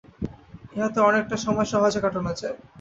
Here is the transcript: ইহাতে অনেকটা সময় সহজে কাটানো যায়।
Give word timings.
ইহাতে 0.75 0.99
অনেকটা 1.01 1.35
সময় 1.37 1.67
সহজে 1.71 1.99
কাটানো 2.03 2.31
যায়। 2.33 2.57